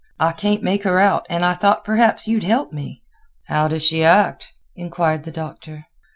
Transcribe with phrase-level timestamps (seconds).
[0.19, 3.03] I can't make her out, and I thought perhaps you'd help me."
[3.45, 5.85] "How does she act?" inquired the Doctor.